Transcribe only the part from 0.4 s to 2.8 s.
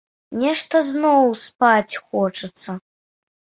Нешта зноў спаць хочацца.